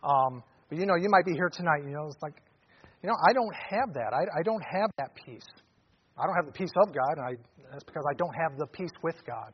[0.02, 1.82] Um, but you know, you might be here tonight.
[1.84, 2.34] You know, it's like,
[3.02, 4.14] you know, I don't have that.
[4.14, 5.46] I, I don't have that peace.
[6.16, 7.32] I don't have the peace of God, and I,
[7.72, 9.52] that's because I don't have the peace with God.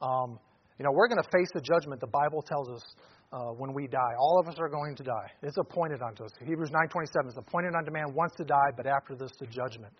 [0.00, 0.38] Um,
[0.78, 2.00] you know, we're going to face the judgment.
[2.00, 2.84] The Bible tells us
[3.32, 4.14] uh, when we die.
[4.20, 5.30] All of us are going to die.
[5.42, 6.30] It's appointed unto us.
[6.44, 9.92] Hebrews 9:27 is appointed unto man once to die, but after this the judgment.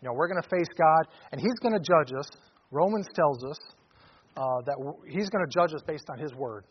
[0.00, 2.28] You know, we're going to face God, and He's going to judge us.
[2.70, 3.58] Romans tells us
[4.36, 6.64] uh, that He's going to judge us based on His word.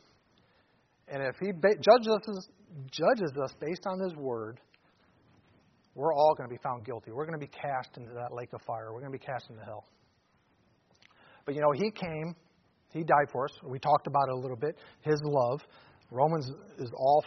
[1.10, 2.48] And if He ba- judges us,
[2.92, 4.60] judges us based on His word,
[5.96, 7.12] we're all going to be found guilty.
[7.12, 8.94] We're going to be cast into that lake of fire.
[8.94, 9.86] We're going to be cast into hell.
[11.46, 12.36] But you know, He came,
[12.94, 13.52] He died for us.
[13.66, 14.78] We talked about it a little bit.
[15.02, 15.62] His love.
[16.10, 17.26] Romans is all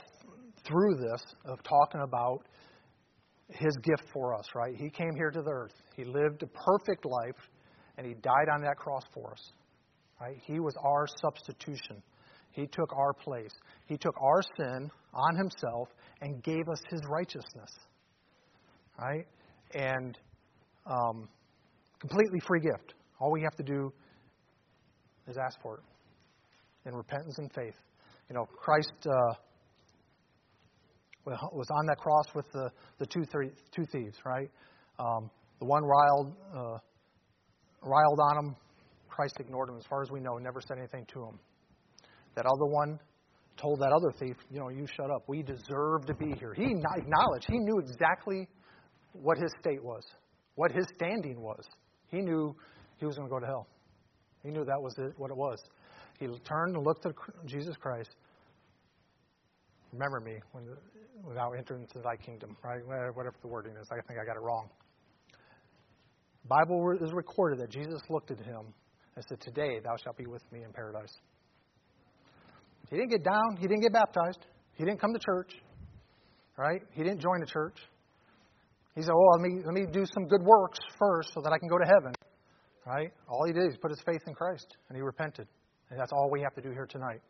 [0.66, 2.46] through this of talking about
[3.52, 4.74] his gift for us, right?
[4.76, 5.74] He came here to the earth.
[5.96, 7.48] He lived a perfect life,
[7.96, 9.52] and he died on that cross for us.
[10.20, 10.36] Right?
[10.44, 12.02] He was our substitution.
[12.52, 13.52] He took our place.
[13.86, 15.88] He took our sin on himself
[16.20, 17.70] and gave us his righteousness.
[18.98, 19.26] Right?
[19.74, 20.18] And
[20.86, 21.28] um,
[22.00, 22.94] completely free gift.
[23.18, 23.92] All we have to do
[25.26, 27.76] is ask for it in repentance and faith.
[28.28, 28.92] You know, Christ.
[29.06, 29.34] Uh,
[31.26, 34.50] was on that cross with the, the two, three, two thieves, right?
[34.98, 36.78] Um, the one riled, uh,
[37.82, 38.56] riled on him.
[39.08, 41.38] Christ ignored him, as far as we know, never said anything to him.
[42.36, 42.98] That other one
[43.60, 45.24] told that other thief, you know, you shut up.
[45.28, 46.54] We deserve to be here.
[46.54, 48.48] He acknowledged, he knew exactly
[49.12, 50.02] what his state was,
[50.54, 51.64] what his standing was.
[52.08, 52.54] He knew
[52.98, 53.66] he was going to go to hell.
[54.42, 55.58] He knew that was it, what it was.
[56.18, 57.12] He turned and looked at
[57.46, 58.10] Jesus Christ.
[59.92, 60.64] Remember me when
[61.26, 62.80] without entering into thy kingdom, right?
[62.86, 63.88] Whatever the wording is.
[63.90, 64.68] I think I got it wrong.
[66.48, 68.72] Bible is recorded that Jesus looked at him
[69.16, 71.14] and said, Today thou shalt be with me in paradise.
[72.88, 73.56] He didn't get down.
[73.58, 74.46] He didn't get baptized.
[74.74, 75.52] He didn't come to church.
[76.56, 76.82] Right?
[76.92, 77.76] He didn't join the church.
[78.94, 81.58] He said, Oh, let me, let me do some good works first so that I
[81.58, 82.12] can go to heaven.
[82.86, 83.12] Right?
[83.28, 85.46] All he did is put his faith in Christ and he repented.
[85.90, 87.20] And that's all we have to do here tonight.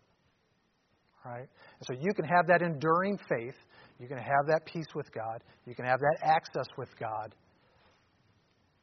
[1.24, 1.48] Right?
[1.48, 3.56] And so you can have that enduring faith.
[3.98, 5.42] You can have that peace with God.
[5.66, 7.34] You can have that access with God.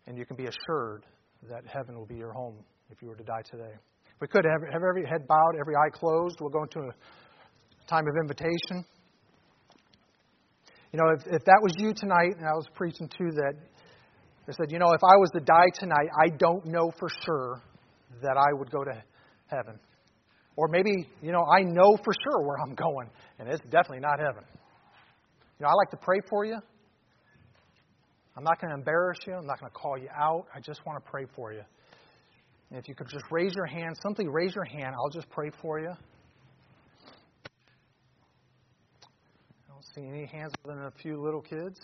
[0.05, 1.05] And you can be assured
[1.49, 2.55] that heaven will be your home
[2.91, 3.73] if you were to die today.
[4.19, 6.37] We could have, have every head bowed, every eye closed.
[6.39, 6.93] We'll go into a
[7.89, 8.85] time of invitation.
[10.91, 13.53] You know, if, if that was you tonight, and I was preaching too, that
[14.47, 17.61] I said, you know, if I was to die tonight, I don't know for sure
[18.21, 19.03] that I would go to
[19.47, 19.79] heaven.
[20.57, 24.19] Or maybe, you know, I know for sure where I'm going, and it's definitely not
[24.19, 24.43] heaven.
[25.59, 26.57] You know, I like to pray for you.
[28.35, 29.33] I'm not going to embarrass you.
[29.33, 30.47] I'm not going to call you out.
[30.53, 31.61] I just want to pray for you.
[32.69, 35.51] And if you could just raise your hand, simply raise your hand, I'll just pray
[35.61, 35.89] for you.
[35.89, 35.95] I
[39.69, 41.79] don't see any hands other than a few little kids.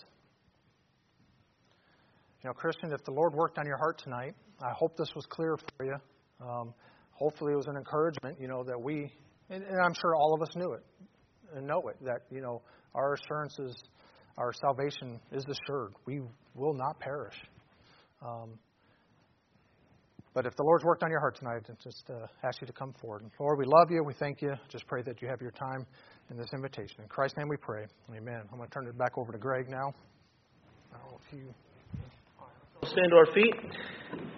[2.44, 5.26] You know, Christian, if the Lord worked on your heart tonight, I hope this was
[5.28, 5.96] clear for you.
[6.42, 6.74] Um,
[7.14, 9.12] hopefully, it was an encouragement, you know, that we,
[9.50, 10.84] and, and I'm sure all of us knew it
[11.56, 12.62] and know it, that, you know,
[12.96, 13.76] our assurance is,
[14.38, 15.94] our salvation is assured.
[16.06, 16.22] We
[16.56, 17.36] will not perish.
[18.22, 18.58] Um,
[20.34, 22.74] but if the Lord's worked on your heart tonight, I just uh, ask you to
[22.74, 23.24] come forward.
[23.40, 24.04] Lord, we love you.
[24.04, 24.54] We thank you.
[24.68, 25.86] Just pray that you have your time
[26.32, 27.02] in this invitation.
[27.02, 27.86] In Christ's name we pray.
[28.10, 28.42] Amen.
[28.52, 29.94] I'm going to turn it back over to Greg now.
[32.84, 34.32] Stand to our feet.